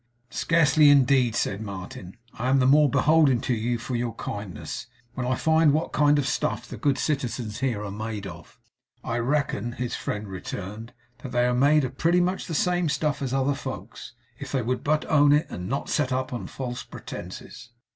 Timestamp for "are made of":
7.83-8.59, 11.45-11.99